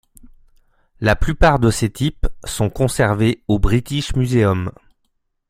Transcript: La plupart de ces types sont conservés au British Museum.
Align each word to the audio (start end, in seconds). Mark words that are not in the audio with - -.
La 0.99 1.15
plupart 1.15 1.59
de 1.59 1.69
ces 1.69 1.91
types 1.91 2.25
sont 2.43 2.71
conservés 2.71 3.43
au 3.47 3.59
British 3.59 4.15
Museum. 4.15 4.71